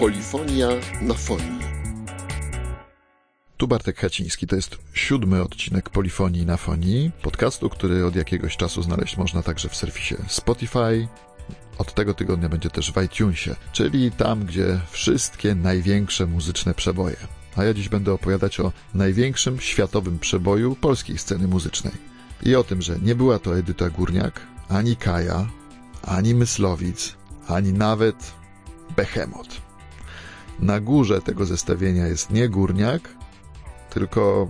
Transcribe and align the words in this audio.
Polifonia 0.00 0.68
na 1.02 1.14
fonii. 1.14 1.60
Tu 3.56 3.68
Bartek 3.68 3.98
Haciński, 3.98 4.46
to 4.46 4.56
jest 4.56 4.78
siódmy 4.94 5.42
odcinek 5.42 5.90
Polifonii 5.90 6.46
na 6.46 6.56
fonii, 6.56 7.10
podcastu, 7.22 7.70
który 7.70 8.06
od 8.06 8.16
jakiegoś 8.16 8.56
czasu 8.56 8.82
znaleźć 8.82 9.16
można 9.16 9.42
także 9.42 9.68
w 9.68 9.76
serwisie 9.76 10.14
Spotify. 10.28 11.08
Od 11.78 11.94
tego 11.94 12.14
tygodnia 12.14 12.48
będzie 12.48 12.70
też 12.70 12.92
w 12.92 13.02
iTunesie, 13.02 13.54
czyli 13.72 14.10
tam, 14.10 14.44
gdzie 14.44 14.80
wszystkie 14.90 15.54
największe 15.54 16.26
muzyczne 16.26 16.74
przeboje. 16.74 17.16
A 17.56 17.64
ja 17.64 17.74
dziś 17.74 17.88
będę 17.88 18.12
opowiadać 18.12 18.60
o 18.60 18.72
największym 18.94 19.60
światowym 19.60 20.18
przeboju 20.18 20.76
polskiej 20.76 21.18
sceny 21.18 21.48
muzycznej. 21.48 21.94
I 22.42 22.54
o 22.54 22.64
tym, 22.64 22.82
że 22.82 22.98
nie 22.98 23.14
była 23.14 23.38
to 23.38 23.58
Edyta 23.58 23.90
Górniak, 23.90 24.40
ani 24.68 24.96
Kaja, 24.96 25.46
ani 26.02 26.34
Myslowic, 26.34 27.16
ani 27.48 27.72
nawet 27.72 28.32
Behemoth. 28.96 29.59
Na 30.60 30.80
górze 30.80 31.22
tego 31.22 31.46
zestawienia 31.46 32.06
jest 32.06 32.30
nie 32.30 32.48
Górniak, 32.48 33.08
tylko 33.90 34.48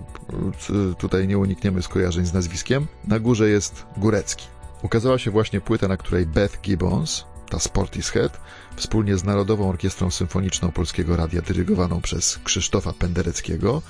y, 0.91 0.95
tutaj 0.95 1.27
nie 1.27 1.37
unikniemy 1.37 1.81
skojarzeń 1.81 2.25
z 2.25 2.33
nazwiskiem. 2.33 2.87
Na 3.07 3.19
górze 3.19 3.49
jest 3.49 3.85
Górecki. 3.97 4.47
Ukazała 4.81 5.17
się 5.17 5.31
właśnie 5.31 5.61
płyta, 5.61 5.87
na 5.87 5.97
której 5.97 6.25
Beth 6.25 6.61
Gibbons, 6.61 7.25
ta 7.49 7.59
Sportishead, 7.59 8.41
wspólnie 8.75 9.17
z 9.17 9.23
Narodową 9.23 9.69
Orkiestrą 9.69 10.11
Symfoniczną 10.11 10.71
Polskiego 10.71 11.15
Radia, 11.15 11.41
dyrygowaną 11.41 12.01
przez 12.01 12.39
Krzysztofa 12.43 12.93
Pendereckiego, 12.93 13.81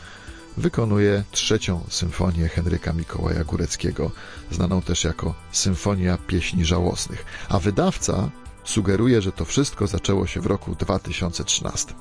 wykonuje 0.57 1.23
trzecią 1.31 1.83
symfonię 1.89 2.47
Henryka 2.47 2.93
Mikołaja 2.93 3.43
Góreckiego, 3.43 4.11
znaną 4.51 4.81
też 4.81 5.03
jako 5.03 5.33
Symfonia 5.51 6.17
Pieśni 6.17 6.65
Żałosnych. 6.65 7.25
A 7.49 7.59
wydawca 7.59 8.29
sugeruje, 8.63 9.21
że 9.21 9.31
to 9.31 9.45
wszystko 9.45 9.87
zaczęło 9.87 10.27
się 10.27 10.41
w 10.41 10.45
roku 10.45 10.75
2013. 10.75 11.93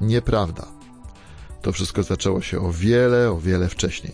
Nieprawda. 0.00 0.66
To 1.62 1.72
wszystko 1.72 2.02
zaczęło 2.02 2.42
się 2.42 2.60
o 2.60 2.72
wiele, 2.72 3.30
o 3.30 3.38
wiele 3.38 3.68
wcześniej. 3.68 4.12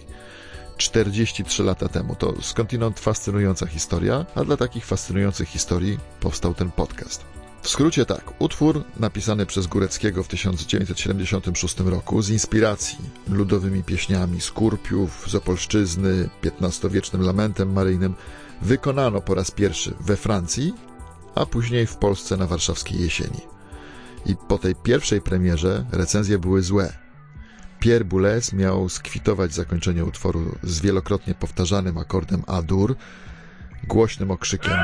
43 0.77 1.62
lata 1.62 1.89
temu. 1.89 2.14
To 2.14 2.34
skądinąd 2.42 3.00
fascynująca 3.00 3.67
historia, 3.67 4.27
a 4.34 4.44
dla 4.44 4.56
takich 4.56 4.86
fascynujących 4.86 5.48
historii 5.48 5.98
powstał 6.20 6.55
ten 6.55 6.70
podcast. 6.70 7.25
W 7.62 7.69
skrócie 7.69 8.06
tak, 8.06 8.33
utwór 8.39 8.84
napisany 8.97 9.47
przez 9.47 9.67
Góreckiego 9.67 10.22
w 10.22 10.28
1976 10.28 11.80
roku 11.80 12.22
z 12.22 12.30
inspiracji 12.30 12.98
ludowymi 13.28 13.84
pieśniami 13.84 14.41
z 14.41 14.50
Kurpiów, 14.50 15.24
z 15.30 15.34
Opolszczyzny, 15.34 16.28
XV-wiecznym 16.61 17.22
lamentem 17.22 17.72
maryjnym 17.72 18.14
wykonano 18.62 19.20
po 19.20 19.34
raz 19.34 19.50
pierwszy 19.50 19.95
we 20.00 20.17
Francji, 20.17 20.74
a 21.34 21.47
później 21.47 21.86
w 21.86 21.97
Polsce 21.97 22.36
na 22.36 22.47
warszawskiej 22.47 23.00
jesieni. 23.00 23.41
I 24.27 24.36
po 24.48 24.59
tej 24.59 24.75
pierwszej 24.75 25.20
premierze 25.20 25.84
recenzje 25.92 26.39
były 26.39 26.62
złe. 26.62 26.92
Pierre 27.81 28.05
Boulez 28.05 28.53
miał 28.53 28.89
skwitować 28.89 29.55
zakończenie 29.55 30.05
utworu 30.05 30.56
z 30.62 30.81
wielokrotnie 30.81 31.34
powtarzanym 31.34 31.98
akordem 31.98 32.42
A-dur, 32.47 32.97
głośnym 33.89 34.31
okrzykiem. 34.31 34.78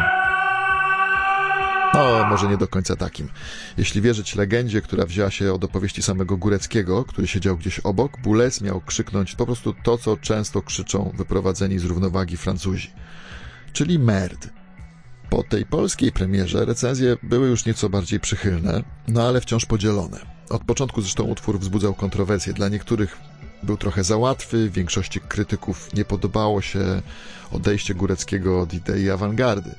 No, 1.95 2.25
może 2.25 2.49
nie 2.49 2.57
do 2.57 2.69
końca 2.69 2.97
takim. 2.97 3.29
Jeśli 3.77 4.01
wierzyć 4.01 4.35
legendzie, 4.35 4.81
która 4.81 5.07
wzięła 5.07 5.31
się 5.31 5.53
od 5.53 5.65
opowieści 5.65 6.03
samego 6.03 6.37
Góreckiego, 6.37 7.05
który 7.05 7.27
siedział 7.27 7.57
gdzieś 7.57 7.79
obok, 7.79 8.21
Boulez 8.21 8.61
miał 8.61 8.81
krzyknąć 8.81 9.35
po 9.35 9.47
prostu 9.47 9.75
to, 9.85 9.99
co 9.99 10.17
często 10.17 10.63
krzyczą 10.63 11.13
wyprowadzeni 11.17 11.79
z 11.79 11.85
równowagi 11.85 12.37
Francuzi, 12.37 12.91
czyli 13.73 13.99
merd. 13.99 14.49
Po 15.31 15.43
tej 15.43 15.67
polskiej 15.67 16.13
premierze 16.13 16.65
recenzje 16.65 17.17
były 17.23 17.49
już 17.49 17.67
nieco 17.67 17.89
bardziej 17.89 18.21
przychylne, 18.21 18.83
no 19.09 19.23
ale 19.23 19.41
wciąż 19.41 19.65
podzielone. 19.65 20.19
Od 20.51 20.65
początku 20.65 21.03
zresztą 21.03 21.25
utwór 21.25 21.59
wzbudzał 21.59 21.95
kontrowersje. 21.95 22.53
Dla 22.53 22.69
niektórych 22.69 23.19
był 23.63 23.77
trochę 23.77 24.05
za 24.05 24.17
łatwy, 24.17 24.71
większości 24.71 25.21
krytyków 25.21 25.95
nie 25.95 26.05
podobało 26.05 26.63
się 26.63 27.03
odejście 27.53 27.95
Góreckiego 27.95 28.61
od 28.61 28.75
idei 28.75 29.11
awangardy. 29.11 29.75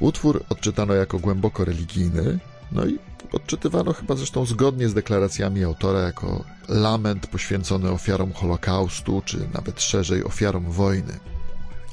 Utwór 0.00 0.44
odczytano 0.48 0.94
jako 0.94 1.18
głęboko 1.18 1.64
religijny, 1.64 2.38
no 2.72 2.86
i 2.86 2.98
odczytywano 3.32 3.92
chyba 3.92 4.16
zresztą 4.16 4.46
zgodnie 4.46 4.88
z 4.88 4.94
deklaracjami 4.94 5.64
autora 5.64 6.00
jako 6.00 6.44
lament 6.68 7.26
poświęcony 7.26 7.90
ofiarom 7.90 8.32
Holokaustu, 8.32 9.22
czy 9.24 9.48
nawet 9.54 9.82
szerzej 9.82 10.24
ofiarom 10.24 10.70
wojny. 10.70 11.12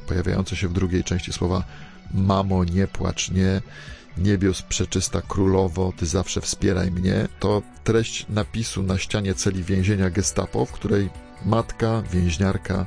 Pojawiające 0.07 0.55
się 0.55 0.67
w 0.67 0.73
drugiej 0.73 1.03
części 1.03 1.33
słowa 1.33 1.63
Mamo, 2.13 2.63
nie 2.63 2.87
płacz, 2.87 3.31
nie, 3.31 3.61
niebios 4.17 4.61
przeczysta 4.61 5.21
królowo, 5.21 5.93
ty 5.97 6.05
zawsze 6.05 6.41
wspieraj 6.41 6.91
mnie, 6.91 7.27
to 7.39 7.61
treść 7.83 8.25
napisu 8.29 8.83
na 8.83 8.97
ścianie 8.97 9.33
celi 9.33 9.63
więzienia 9.63 10.09
gestapo, 10.09 10.65
w 10.65 10.71
której 10.71 11.09
matka, 11.45 12.03
więźniarka 12.11 12.85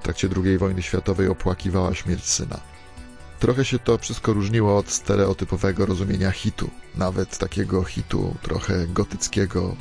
w 0.00 0.02
trakcie 0.02 0.28
II 0.44 0.58
wojny 0.58 0.82
światowej 0.82 1.28
opłakiwała 1.28 1.94
śmierć 1.94 2.24
syna. 2.24 2.60
Trochę 3.40 3.64
się 3.64 3.78
to 3.78 3.98
wszystko 3.98 4.32
różniło 4.32 4.78
od 4.78 4.90
stereotypowego 4.90 5.86
rozumienia 5.86 6.30
hitu, 6.30 6.70
nawet 6.94 7.38
takiego 7.38 7.84
hitu 7.84 8.34
trochę 8.42 8.86
gotyckiego, 8.86 9.76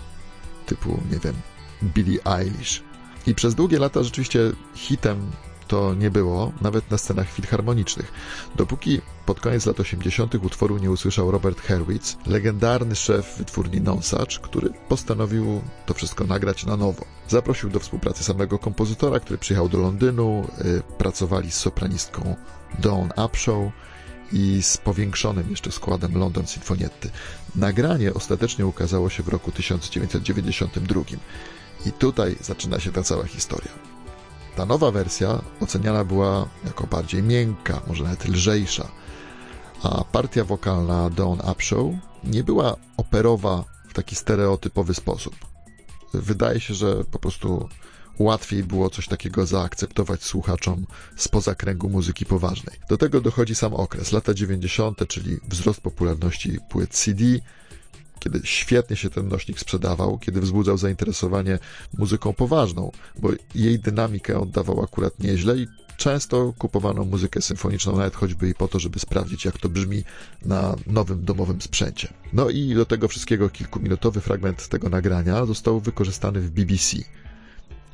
typu, 0.65 0.99
nie 1.11 1.19
wiem, 1.19 1.35
Billie 1.83 2.19
Eilish. 2.25 2.83
I 3.27 3.35
przez 3.35 3.55
długie 3.55 3.79
lata 3.79 4.03
rzeczywiście 4.03 4.39
hitem 4.75 5.31
to 5.69 5.93
nie 5.93 6.11
było, 6.11 6.51
nawet 6.61 6.91
na 6.91 6.97
scenach 6.97 7.31
filharmonicznych, 7.31 8.11
dopóki 8.55 9.01
pod 9.25 9.39
koniec 9.39 9.65
lat 9.65 9.79
80. 9.79 10.35
utworu 10.35 10.77
nie 10.77 10.91
usłyszał 10.91 11.31
Robert 11.31 11.61
Herwitz, 11.61 12.17
legendarny 12.25 12.95
szef 12.95 13.37
wytwórni 13.37 13.81
Nonsacz, 13.81 14.39
który 14.39 14.69
postanowił 14.87 15.61
to 15.85 15.93
wszystko 15.93 16.23
nagrać 16.23 16.65
na 16.65 16.77
nowo. 16.77 17.05
Zaprosił 17.27 17.69
do 17.69 17.79
współpracy 17.79 18.23
samego 18.23 18.59
kompozytora, 18.59 19.19
który 19.19 19.37
przyjechał 19.37 19.69
do 19.69 19.77
Londynu, 19.77 20.47
yy, 20.63 20.81
pracowali 20.97 21.51
z 21.51 21.57
sopranistką 21.57 22.35
Dawn 22.79 23.09
Upshaw 23.25 23.71
i 24.31 24.63
z 24.63 24.77
powiększonym 24.77 25.49
jeszcze 25.49 25.71
składem 25.71 26.17
London 26.17 26.47
Sinfonietty. 26.47 27.09
Nagranie 27.55 28.13
ostatecznie 28.13 28.65
ukazało 28.65 29.09
się 29.09 29.23
w 29.23 29.27
roku 29.27 29.51
1992. 29.51 31.01
I 31.85 31.91
tutaj 31.91 32.35
zaczyna 32.41 32.79
się 32.79 32.91
ta 32.91 33.03
cała 33.03 33.25
historia. 33.25 33.98
Ta 34.55 34.65
nowa 34.65 34.91
wersja 34.91 35.41
oceniana 35.59 36.03
była 36.03 36.47
jako 36.65 36.87
bardziej 36.87 37.23
miękka, 37.23 37.81
może 37.87 38.03
nawet 38.03 38.27
lżejsza, 38.27 38.87
a 39.83 40.03
partia 40.03 40.43
wokalna 40.43 41.09
Dawn 41.09 41.39
Upshaw 41.51 41.85
nie 42.23 42.43
była 42.43 42.75
operowa 42.97 43.63
w 43.89 43.93
taki 43.93 44.15
stereotypowy 44.15 44.93
sposób. 44.93 45.35
Wydaje 46.13 46.59
się, 46.59 46.73
że 46.73 47.03
po 47.03 47.19
prostu 47.19 47.69
łatwiej 48.19 48.63
było 48.63 48.89
coś 48.89 49.07
takiego 49.07 49.45
zaakceptować 49.45 50.23
słuchaczom 50.23 50.85
spoza 51.15 51.55
kręgu 51.55 51.89
muzyki 51.89 52.25
poważnej. 52.25 52.79
Do 52.89 52.97
tego 52.97 53.21
dochodzi 53.21 53.55
sam 53.55 53.73
okres, 53.73 54.11
lata 54.11 54.33
90., 54.33 55.07
czyli 55.07 55.37
wzrost 55.47 55.81
popularności 55.81 56.57
płyt 56.69 56.89
CD, 56.89 57.23
kiedy 58.19 58.41
świetnie 58.43 58.95
się 58.95 59.09
ten 59.09 59.27
nośnik 59.27 59.59
sprzedawał, 59.59 60.17
kiedy 60.17 60.41
wzbudzał 60.41 60.77
zainteresowanie 60.77 61.59
muzyką 61.97 62.33
poważną, 62.33 62.91
bo 63.19 63.29
jej 63.55 63.79
dynamikę 63.79 64.39
oddawał 64.39 64.83
akurat 64.83 65.19
nieźle 65.19 65.57
i 65.57 65.67
często 65.97 66.53
kupowano 66.57 67.05
muzykę 67.05 67.41
symfoniczną 67.41 67.97
nawet 67.97 68.15
choćby 68.15 68.49
i 68.49 68.53
po 68.53 68.67
to, 68.67 68.79
żeby 68.79 68.99
sprawdzić, 68.99 69.45
jak 69.45 69.57
to 69.57 69.69
brzmi 69.69 70.03
na 70.45 70.75
nowym 70.87 71.25
domowym 71.25 71.61
sprzęcie. 71.61 72.13
No 72.33 72.49
i 72.49 72.73
do 72.73 72.85
tego 72.85 73.07
wszystkiego 73.07 73.49
kilkuminutowy 73.49 74.21
fragment 74.21 74.67
tego 74.67 74.89
nagrania 74.89 75.45
został 75.45 75.79
wykorzystany 75.79 76.41
w 76.41 76.51
BBC. 76.51 76.97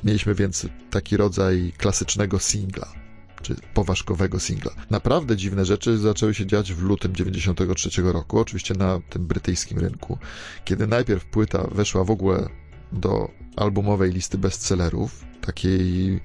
Mieliśmy 0.03 0.35
więc 0.35 0.65
taki 0.89 1.17
rodzaj 1.17 1.73
klasycznego 1.77 2.39
singla, 2.39 3.04
czy 3.45 3.55
poważkowego 3.73 4.39
singla. 4.39 4.71
Naprawdę 4.89 5.37
dziwne 5.37 5.65
rzeczy 5.65 5.97
zaczęły 5.97 6.33
się 6.33 6.45
dziać 6.45 6.73
w 6.73 6.81
lutym 6.81 7.15
93 7.15 8.01
roku, 8.01 8.39
oczywiście 8.39 8.73
na 8.73 8.99
tym 9.09 9.27
brytyjskim 9.27 9.79
rynku, 9.79 10.17
kiedy 10.65 10.87
najpierw 10.87 11.25
płyta 11.25 11.67
weszła 11.71 12.03
w 12.03 12.11
ogóle 12.11 12.49
do 12.91 13.31
albumowej 13.55 14.11
listy 14.11 14.37
bestsellerów, 14.37 15.25
takiej 15.41 16.19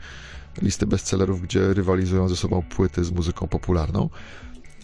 listy 0.62 0.86
bestsellerów, 0.86 1.42
gdzie 1.42 1.74
rywalizują 1.74 2.28
ze 2.28 2.36
sobą 2.36 2.62
płyty 2.62 3.04
z 3.04 3.10
muzyką 3.10 3.48
popularną, 3.48 4.10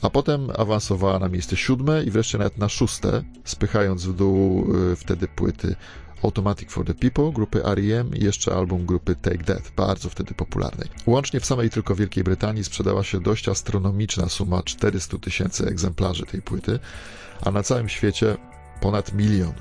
a 0.02 0.10
potem 0.10 0.50
awansowała 0.56 1.18
na 1.18 1.28
miejsce 1.28 1.56
siódme 1.56 2.04
i 2.04 2.10
wreszcie 2.10 2.38
nawet 2.38 2.58
na 2.58 2.68
szóste, 2.68 3.24
spychając 3.44 4.06
w 4.06 4.14
dół 4.14 4.66
y, 4.92 4.96
wtedy 4.96 5.28
płyty 5.28 5.76
Automatic 6.22 6.70
for 6.70 6.84
the 6.84 6.94
People 6.94 7.32
grupy 7.32 7.64
R.E.M. 7.64 8.14
i 8.14 8.24
jeszcze 8.24 8.54
album 8.54 8.86
grupy 8.86 9.16
Take 9.16 9.44
That, 9.44 9.72
bardzo 9.76 10.08
wtedy 10.08 10.34
popularnej. 10.34 10.88
Łącznie 11.06 11.40
w 11.40 11.46
samej 11.46 11.70
tylko 11.70 11.94
Wielkiej 11.94 12.24
Brytanii 12.24 12.64
sprzedała 12.64 13.04
się 13.04 13.20
dość 13.20 13.48
astronomiczna 13.48 14.28
suma 14.28 14.62
400 14.62 15.18
tysięcy 15.18 15.66
egzemplarzy 15.66 16.26
tej 16.26 16.42
płyty, 16.42 16.78
a 17.42 17.50
na 17.50 17.62
całym 17.62 17.88
świecie 17.88 18.36
ponad 18.80 19.12
milion, 19.12 19.52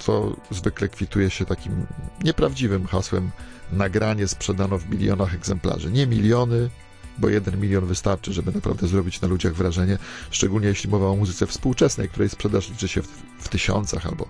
co 0.00 0.36
zwykle 0.50 0.88
kwituje 0.88 1.30
się 1.30 1.44
takim 1.44 1.86
nieprawdziwym 2.24 2.86
hasłem 2.86 3.30
nagranie 3.72 4.28
sprzedano 4.28 4.78
w 4.78 4.90
milionach 4.90 5.34
egzemplarzy. 5.34 5.90
Nie 5.92 6.06
miliony, 6.06 6.70
bo 7.18 7.28
jeden 7.28 7.60
milion 7.60 7.86
wystarczy, 7.86 8.32
żeby 8.32 8.52
naprawdę 8.52 8.88
zrobić 8.88 9.20
na 9.20 9.28
ludziach 9.28 9.54
wrażenie, 9.54 9.98
szczególnie 10.30 10.68
jeśli 10.68 10.90
mowa 10.90 11.06
o 11.06 11.16
muzyce 11.16 11.46
współczesnej, 11.46 12.08
której 12.08 12.28
sprzedaż 12.28 12.70
liczy 12.70 12.88
się 12.88 13.02
w, 13.02 13.08
w 13.38 13.48
tysiącach 13.48 14.06
albo 14.06 14.28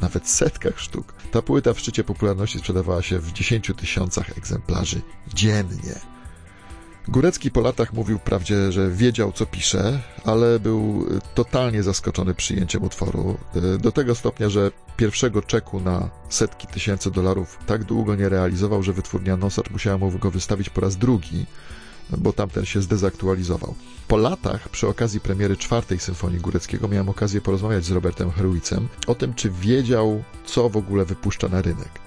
nawet 0.00 0.28
setkach 0.28 0.80
sztuk. 0.80 1.14
Ta 1.30 1.42
płyta 1.42 1.72
w 1.72 1.80
szczycie 1.80 2.04
popularności 2.04 2.58
sprzedawała 2.58 3.02
się 3.02 3.18
w 3.18 3.32
dziesięciu 3.32 3.74
tysiącach 3.74 4.38
egzemplarzy 4.38 5.00
dziennie. 5.34 5.94
Górecki 7.08 7.50
po 7.50 7.60
latach 7.60 7.92
mówił 7.92 8.18
wprawdzie, 8.18 8.72
że 8.72 8.90
wiedział, 8.90 9.32
co 9.32 9.46
pisze, 9.46 10.00
ale 10.24 10.60
był 10.60 11.06
totalnie 11.34 11.82
zaskoczony 11.82 12.34
przyjęciem 12.34 12.82
utworu. 12.82 13.38
Do 13.80 13.92
tego 13.92 14.14
stopnia, 14.14 14.48
że 14.48 14.70
pierwszego 14.96 15.42
czeku 15.42 15.80
na 15.80 16.10
setki 16.28 16.66
tysięcy 16.66 17.10
dolarów 17.10 17.58
tak 17.66 17.84
długo 17.84 18.14
nie 18.14 18.28
realizował, 18.28 18.82
że 18.82 18.92
wytwórnia 18.92 19.36
Nosacz 19.36 19.70
musiała 19.70 19.98
mu 19.98 20.10
go 20.10 20.30
wystawić 20.30 20.70
po 20.70 20.80
raz 20.80 20.96
drugi, 20.96 21.46
bo 22.18 22.32
tamten 22.32 22.64
się 22.64 22.82
zdezaktualizował. 22.82 23.74
Po 24.08 24.16
latach, 24.16 24.68
przy 24.68 24.88
okazji 24.88 25.20
premiery 25.20 25.56
czwartej 25.56 25.98
symfonii 25.98 26.40
Góreckiego, 26.40 26.88
miałem 26.88 27.08
okazję 27.08 27.40
porozmawiać 27.40 27.84
z 27.84 27.90
Robertem 27.90 28.30
Heruicem 28.30 28.88
o 29.06 29.14
tym, 29.14 29.34
czy 29.34 29.50
wiedział, 29.50 30.24
co 30.46 30.68
w 30.68 30.76
ogóle 30.76 31.04
wypuszcza 31.04 31.48
na 31.48 31.62
rynek. 31.62 32.02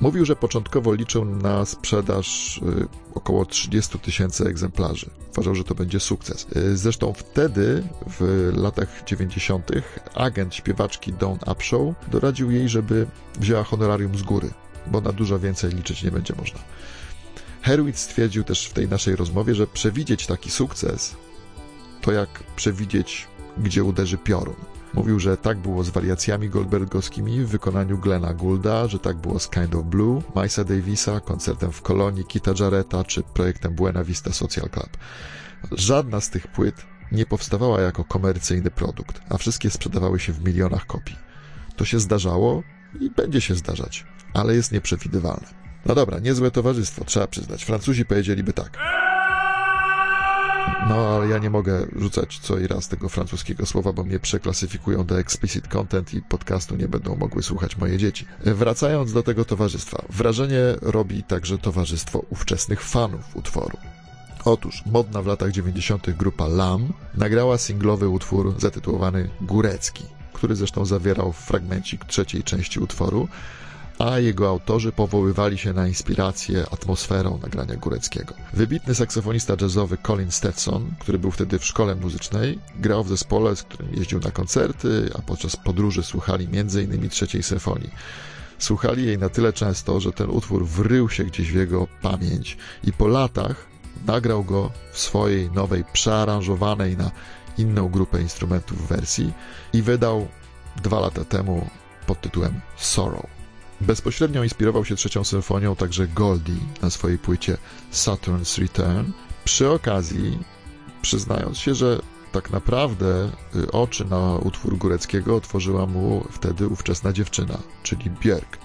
Mówił, 0.00 0.24
że 0.24 0.36
początkowo 0.36 0.94
liczył 0.94 1.24
na 1.24 1.64
sprzedaż 1.64 2.58
y, 2.58 2.86
około 3.14 3.46
30 3.46 3.98
tysięcy 3.98 4.44
egzemplarzy. 4.44 5.10
Uważał, 5.32 5.54
że 5.54 5.64
to 5.64 5.74
będzie 5.74 6.00
sukces. 6.00 6.46
Y, 6.56 6.76
zresztą 6.76 7.12
wtedy, 7.12 7.82
w 8.18 8.52
latach 8.56 9.04
90., 9.06 9.70
agent 10.14 10.54
śpiewaczki 10.54 11.12
Dawn 11.12 11.38
Upshaw 11.52 12.10
doradził 12.10 12.50
jej, 12.50 12.68
żeby 12.68 13.06
wzięła 13.40 13.64
honorarium 13.64 14.18
z 14.18 14.22
góry, 14.22 14.50
bo 14.86 15.00
na 15.00 15.12
dużo 15.12 15.38
więcej 15.38 15.70
liczyć 15.70 16.02
nie 16.02 16.10
będzie 16.10 16.34
można. 16.34 16.58
Herwitz 17.66 17.98
stwierdził 17.98 18.44
też 18.44 18.66
w 18.66 18.72
tej 18.72 18.88
naszej 18.88 19.16
rozmowie, 19.16 19.54
że 19.54 19.66
przewidzieć 19.66 20.26
taki 20.26 20.50
sukces 20.50 21.16
to 22.00 22.12
jak 22.12 22.28
przewidzieć, 22.56 23.26
gdzie 23.58 23.84
uderzy 23.84 24.18
piorun. 24.18 24.54
Mówił, 24.94 25.20
że 25.20 25.36
tak 25.36 25.58
było 25.58 25.84
z 25.84 25.88
wariacjami 25.88 26.48
goldbergowskimi 26.48 27.40
w 27.40 27.48
wykonaniu 27.48 27.98
Glena 27.98 28.34
Goulda, 28.34 28.88
że 28.88 28.98
tak 28.98 29.16
było 29.16 29.38
z 29.38 29.48
Kind 29.48 29.74
of 29.74 29.84
Blue, 29.84 30.22
Milesa 30.36 30.64
Davisa, 30.64 31.20
koncertem 31.20 31.72
w 31.72 31.82
Kolonii 31.82 32.24
Kita 32.24 32.52
Jarretta 32.60 33.04
czy 33.04 33.22
projektem 33.22 33.74
Buena 33.74 34.04
Vista 34.04 34.32
Social 34.32 34.70
Club. 34.70 34.96
Żadna 35.72 36.20
z 36.20 36.30
tych 36.30 36.48
płyt 36.48 36.74
nie 37.12 37.26
powstawała 37.26 37.80
jako 37.80 38.04
komercyjny 38.04 38.70
produkt, 38.70 39.20
a 39.28 39.38
wszystkie 39.38 39.70
sprzedawały 39.70 40.20
się 40.20 40.32
w 40.32 40.44
milionach 40.44 40.86
kopii. 40.86 41.16
To 41.76 41.84
się 41.84 42.00
zdarzało 42.00 42.62
i 43.00 43.10
będzie 43.10 43.40
się 43.40 43.54
zdarzać, 43.54 44.06
ale 44.34 44.54
jest 44.54 44.72
nieprzewidywalne. 44.72 45.65
No 45.88 45.94
dobra, 45.94 46.18
niezłe 46.18 46.50
towarzystwo, 46.50 47.04
trzeba 47.04 47.26
przyznać. 47.26 47.64
Francuzi 47.64 48.04
powiedzieliby 48.04 48.52
tak. 48.52 48.78
No, 50.88 50.94
ale 50.94 51.28
ja 51.28 51.38
nie 51.38 51.50
mogę 51.50 51.86
rzucać 51.96 52.38
co 52.38 52.58
i 52.58 52.66
raz 52.66 52.88
tego 52.88 53.08
francuskiego 53.08 53.66
słowa, 53.66 53.92
bo 53.92 54.04
mnie 54.04 54.18
przeklasyfikują 54.18 55.04
do 55.06 55.18
explicit 55.20 55.68
content 55.68 56.14
i 56.14 56.22
podcastu 56.22 56.76
nie 56.76 56.88
będą 56.88 57.16
mogły 57.16 57.42
słuchać 57.42 57.76
moje 57.76 57.98
dzieci. 57.98 58.26
Wracając 58.40 59.12
do 59.12 59.22
tego 59.22 59.44
towarzystwa, 59.44 60.02
wrażenie 60.10 60.60
robi 60.82 61.22
także 61.22 61.58
towarzystwo 61.58 62.22
ówczesnych 62.30 62.82
fanów 62.82 63.36
utworu. 63.36 63.78
Otóż 64.44 64.82
modna 64.86 65.22
w 65.22 65.26
latach 65.26 65.50
90. 65.50 66.10
grupa 66.10 66.46
LAM 66.46 66.92
nagrała 67.14 67.58
singlowy 67.58 68.08
utwór 68.08 68.54
zatytułowany 68.58 69.30
Górecki, 69.40 70.04
który 70.32 70.56
zresztą 70.56 70.84
zawierał 70.84 71.32
fragmencik 71.32 72.04
trzeciej 72.04 72.42
części 72.42 72.80
utworu, 72.80 73.28
a 73.98 74.18
jego 74.18 74.48
autorzy 74.48 74.92
powoływali 74.92 75.58
się 75.58 75.72
na 75.72 75.88
inspirację 75.88 76.66
atmosferą 76.72 77.38
nagrania 77.42 77.76
Góreckiego. 77.76 78.34
Wybitny 78.52 78.94
saksofonista 78.94 79.54
jazzowy 79.60 79.98
Colin 80.06 80.30
Stetson, 80.30 80.94
który 80.98 81.18
był 81.18 81.30
wtedy 81.30 81.58
w 81.58 81.64
szkole 81.64 81.94
muzycznej, 81.94 82.58
grał 82.80 83.04
w 83.04 83.08
zespole, 83.08 83.56
z 83.56 83.62
którym 83.62 83.94
jeździł 83.94 84.20
na 84.20 84.30
koncerty, 84.30 85.10
a 85.18 85.22
podczas 85.22 85.56
podróży 85.56 86.02
słuchali 86.02 86.48
m.in. 86.52 87.08
trzeciej 87.08 87.42
symfonii. 87.42 87.90
Słuchali 88.58 89.06
jej 89.06 89.18
na 89.18 89.28
tyle 89.28 89.52
często, 89.52 90.00
że 90.00 90.12
ten 90.12 90.30
utwór 90.30 90.66
wrył 90.66 91.08
się 91.08 91.24
gdzieś 91.24 91.52
w 91.52 91.54
jego 91.54 91.86
pamięć 92.02 92.56
i 92.84 92.92
po 92.92 93.08
latach 93.08 93.66
nagrał 94.06 94.44
go 94.44 94.70
w 94.92 94.98
swojej 94.98 95.50
nowej, 95.50 95.84
przearanżowanej 95.92 96.96
na 96.96 97.10
inną 97.58 97.88
grupę 97.88 98.22
instrumentów 98.22 98.88
wersji 98.88 99.32
i 99.72 99.82
wydał 99.82 100.28
dwa 100.82 101.00
lata 101.00 101.24
temu 101.24 101.70
pod 102.06 102.20
tytułem 102.20 102.60
Sorrow. 102.76 103.35
Bezpośrednio 103.80 104.44
inspirował 104.44 104.84
się 104.84 104.96
trzecią 104.96 105.24
symfonią 105.24 105.76
także 105.76 106.08
Goldie 106.08 106.54
na 106.82 106.90
swojej 106.90 107.18
płycie 107.18 107.56
Saturn's 107.92 108.60
Return. 108.60 109.12
Przy 109.44 109.70
okazji, 109.70 110.38
przyznając 111.02 111.58
się, 111.58 111.74
że 111.74 112.00
tak 112.32 112.50
naprawdę 112.50 113.30
y, 113.56 113.72
oczy 113.72 114.04
na 114.04 114.36
utwór 114.36 114.78
Góreckiego 114.78 115.36
otworzyła 115.36 115.86
mu 115.86 116.26
wtedy 116.30 116.68
ówczesna 116.68 117.12
dziewczyna, 117.12 117.58
czyli 117.82 118.10
Björk. 118.10 118.58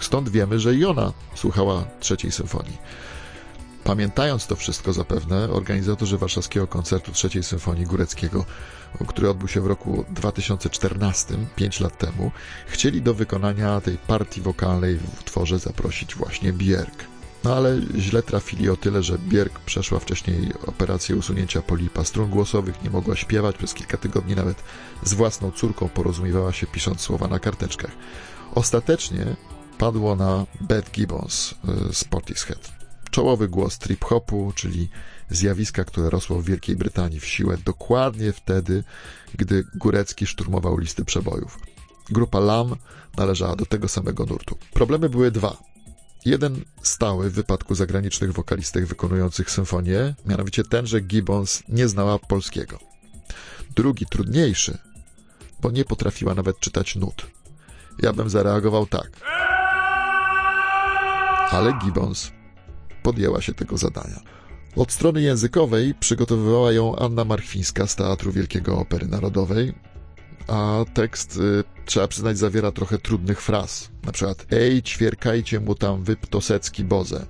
Stąd 0.00 0.28
wiemy, 0.28 0.60
że 0.60 0.74
i 0.74 0.84
ona 0.84 1.12
słuchała 1.34 1.84
trzeciej 2.00 2.32
symfonii. 2.32 2.78
Pamiętając 3.84 4.46
to 4.46 4.56
wszystko 4.56 4.92
zapewne, 4.92 5.50
organizatorzy 5.50 6.18
warszawskiego 6.18 6.66
koncertu 6.66 7.12
trzeciej 7.12 7.42
symfonii 7.42 7.86
Góreckiego, 7.86 8.44
który 9.08 9.30
odbył 9.30 9.48
się 9.48 9.60
w 9.60 9.66
roku 9.66 10.04
2014, 10.10 11.34
5 11.56 11.80
lat 11.80 11.98
temu, 11.98 12.30
chcieli 12.66 13.02
do 13.02 13.14
wykonania 13.14 13.80
tej 13.80 13.98
partii 13.98 14.40
wokalnej 14.40 14.96
w 14.96 15.20
utworze 15.20 15.58
zaprosić 15.58 16.14
właśnie 16.14 16.52
Bierk. 16.52 17.04
No 17.44 17.54
ale 17.56 17.80
źle 17.98 18.22
trafili 18.22 18.70
o 18.70 18.76
tyle, 18.76 19.02
że 19.02 19.18
Bierk 19.18 19.58
przeszła 19.60 19.98
wcześniej 19.98 20.52
operację 20.66 21.16
usunięcia 21.16 21.62
polipa 21.62 22.04
strun 22.04 22.30
głosowych, 22.30 22.82
nie 22.84 22.90
mogła 22.90 23.16
śpiewać, 23.16 23.56
przez 23.56 23.74
kilka 23.74 23.96
tygodni 23.96 24.34
nawet 24.34 24.62
z 25.02 25.14
własną 25.14 25.50
córką 25.50 25.88
porozumiewała 25.88 26.52
się 26.52 26.66
pisząc 26.66 27.00
słowa 27.00 27.28
na 27.28 27.38
karteczkach. 27.38 27.90
Ostatecznie 28.54 29.36
padło 29.78 30.16
na 30.16 30.46
Beth 30.60 30.90
Gibbons 30.90 31.54
y, 31.90 31.94
z 31.94 32.04
Portishead 32.04 32.81
czołowy 33.12 33.48
głos 33.48 33.78
trip-hopu, 33.78 34.52
czyli 34.54 34.88
zjawiska, 35.30 35.84
które 35.84 36.10
rosło 36.10 36.42
w 36.42 36.44
Wielkiej 36.44 36.76
Brytanii 36.76 37.20
w 37.20 37.26
siłę 37.26 37.56
dokładnie 37.64 38.32
wtedy, 38.32 38.84
gdy 39.34 39.64
Górecki 39.74 40.26
szturmował 40.26 40.78
listy 40.78 41.04
przebojów. 41.04 41.58
Grupa 42.10 42.40
LAM 42.40 42.76
należała 43.16 43.56
do 43.56 43.66
tego 43.66 43.88
samego 43.88 44.26
nurtu. 44.26 44.58
Problemy 44.72 45.08
były 45.08 45.30
dwa. 45.30 45.56
Jeden 46.24 46.64
stały 46.82 47.30
w 47.30 47.34
wypadku 47.34 47.74
zagranicznych 47.74 48.32
wokalistek 48.32 48.86
wykonujących 48.86 49.50
symfonię, 49.50 50.14
mianowicie 50.26 50.64
ten, 50.64 50.86
że 50.86 51.00
Gibbons 51.00 51.62
nie 51.68 51.88
znała 51.88 52.18
polskiego. 52.18 52.78
Drugi, 53.76 54.06
trudniejszy, 54.06 54.78
bo 55.60 55.70
nie 55.70 55.84
potrafiła 55.84 56.34
nawet 56.34 56.60
czytać 56.60 56.96
nut. 56.96 57.26
Ja 58.02 58.12
bym 58.12 58.30
zareagował 58.30 58.86
tak. 58.86 59.10
Ale 61.50 61.72
Gibbons 61.84 62.30
podjęła 63.02 63.40
się 63.40 63.54
tego 63.54 63.78
zadania. 63.78 64.20
Od 64.76 64.92
strony 64.92 65.22
językowej 65.22 65.94
przygotowywała 65.94 66.72
ją 66.72 66.96
Anna 66.96 67.24
Marchwińska 67.24 67.86
z 67.86 67.96
Teatru 67.96 68.32
Wielkiego 68.32 68.78
Opery 68.78 69.06
Narodowej, 69.06 69.72
a 70.48 70.84
tekst, 70.94 71.36
y, 71.36 71.64
trzeba 71.86 72.08
przyznać, 72.08 72.38
zawiera 72.38 72.72
trochę 72.72 72.98
trudnych 72.98 73.40
fraz. 73.40 73.90
Na 74.04 74.12
przykład 74.12 74.46
Ej, 74.50 74.82
ćwierkajcie 74.82 75.60
mu 75.60 75.74
tam 75.74 76.04
wy 76.04 76.16
ptosecki 76.16 76.84
boze. 76.84 77.26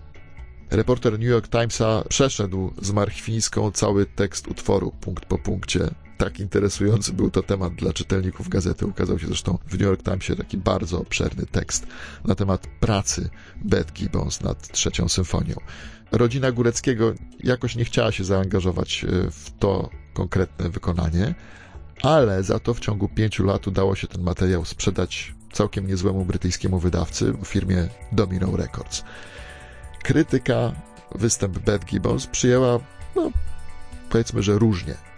Reporter 0.71 1.13
New 1.13 1.29
York 1.29 1.49
Timesa 1.49 2.05
przeszedł 2.09 2.73
z 2.83 2.93
Marchwińską 2.93 3.71
cały 3.71 4.07
tekst 4.07 4.49
utworu, 4.49 4.93
punkt 5.01 5.25
po 5.25 5.39
punkcie. 5.39 5.81
Tak 6.23 6.41
interesujący 6.41 7.13
był 7.13 7.31
to 7.31 7.43
temat 7.43 7.75
dla 7.75 7.93
czytelników 7.93 8.49
gazety. 8.49 8.87
Ukazał 8.87 9.19
się 9.19 9.27
zresztą 9.27 9.59
w 9.67 9.73
New 9.73 9.81
York 9.81 10.03
Timesie 10.03 10.37
taki 10.37 10.59
bardzo 10.59 11.01
obszerny 11.01 11.47
tekst 11.47 11.87
na 12.25 12.35
temat 12.35 12.67
pracy 12.81 13.31
Beth 13.65 13.93
Gibbons 13.93 14.41
nad 14.41 14.73
trzecią 14.73 15.09
symfonią. 15.09 15.55
Rodzina 16.13 16.53
Góreckiego 16.53 17.15
jakoś 17.45 17.77
nie 17.77 17.85
chciała 17.85 18.13
się 18.13 18.25
zaangażować 18.25 19.05
e, 19.05 19.31
w 19.31 19.51
to 19.59 19.91
konkretne 20.15 20.71
wykonanie, 20.71 21.35
ale 22.03 22.43
za 22.43 22.59
to 22.59 22.75
w 22.75 22.81
ciągu 22.81 23.09
pięciu 23.09 23.45
lat 23.45 23.67
udało 23.67 23.97
się 23.97 24.07
ten 24.07 24.23
materiał 24.23 24.65
sprzedać 24.65 25.35
całkiem 25.53 25.87
niezłemu 25.87 26.25
brytyjskiemu 26.25 26.79
wydawcy 26.79 27.35
firmie 27.45 27.89
Domino 28.13 28.57
Records. 28.57 29.05
Krytyka 30.03 30.73
występ 31.15 31.59
Beth 31.59 31.87
Gibbons 31.87 32.27
przyjęła, 32.27 32.79
no, 33.17 33.31
powiedzmy, 34.11 34.43
że 34.43 34.59
różnie. 34.59 35.12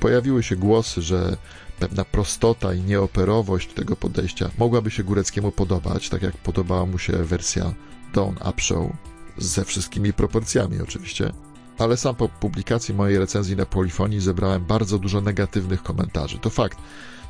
Pojawiły 0.00 0.42
się 0.42 0.56
głosy, 0.56 1.02
że 1.02 1.36
pewna 1.78 2.04
prostota 2.04 2.74
i 2.74 2.80
nieoperowość 2.80 3.74
tego 3.74 3.96
podejścia 3.96 4.50
mogłaby 4.58 4.90
się 4.90 5.04
Góreckiemu 5.04 5.52
podobać, 5.52 6.08
tak 6.08 6.22
jak 6.22 6.36
podobała 6.36 6.86
mu 6.86 6.98
się 6.98 7.12
wersja 7.12 7.74
Dawn 8.14 8.34
Upshow, 8.50 8.92
ze 9.38 9.64
wszystkimi 9.64 10.12
proporcjami 10.12 10.80
oczywiście. 10.80 11.32
Ale 11.78 11.96
sam 11.96 12.14
po 12.14 12.28
publikacji 12.28 12.94
mojej 12.94 13.18
recenzji 13.18 13.56
na 13.56 13.66
Polifonii 13.66 14.20
zebrałem 14.20 14.64
bardzo 14.64 14.98
dużo 14.98 15.20
negatywnych 15.20 15.82
komentarzy. 15.82 16.38
To 16.38 16.50
fakt, 16.50 16.78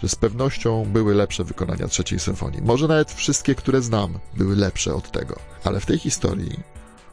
że 0.03 0.09
z 0.09 0.15
pewnością 0.15 0.85
były 0.85 1.15
lepsze 1.15 1.45
wykonania 1.45 1.89
trzeciej 1.89 2.19
symfonii. 2.19 2.63
Może 2.63 2.89
nawet 2.89 3.13
wszystkie, 3.13 3.55
które 3.55 3.83
znam, 3.83 4.19
były 4.37 4.57
lepsze 4.57 4.95
od 4.95 5.11
tego. 5.11 5.37
Ale 5.65 5.81
w 5.81 5.87
tej 5.87 5.99
historii 5.99 6.61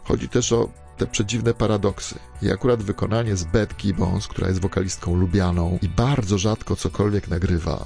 Chodzi 0.04 0.30
też 0.30 0.52
o 0.52 0.70
te 0.98 1.08
przedziwne 1.08 1.54
paradoksy. 1.54 2.16
I 2.42 2.52
akurat 2.52 2.84
wykonanie 2.84 3.36
z 3.36 3.44
Beth 3.44 3.76
Gibbons, 3.76 4.28
która 4.28 4.48
jest 4.48 4.62
wokalistką 4.62 5.16
lubianą 5.16 5.80
i 5.82 5.90
bardzo 5.90 6.38
rzadko 6.38 6.76
cokolwiek 6.76 7.28
nagrywa, 7.28 7.86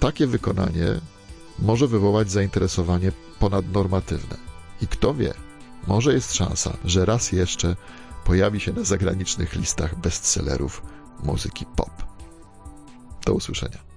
takie 0.00 0.26
wykonanie 0.26 0.86
może 1.58 1.88
wywołać 1.88 2.30
zainteresowanie 2.30 3.12
ponadnormatywne. 3.38 4.36
I 4.80 4.86
kto 4.86 5.14
wie, 5.14 5.34
może 5.86 6.14
jest 6.14 6.34
szansa, 6.34 6.76
że 6.84 7.04
raz 7.04 7.32
jeszcze 7.32 7.76
pojawi 8.24 8.60
się 8.60 8.72
na 8.72 8.84
zagranicznych 8.84 9.54
listach 9.54 10.00
bestsellerów 10.00 10.82
muzyki 11.22 11.66
pop. 11.76 11.90
Do 13.26 13.34
usłyszenia. 13.34 13.91